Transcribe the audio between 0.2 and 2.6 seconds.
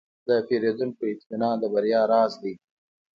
د پیرودونکو اطمینان د بریا راز دی.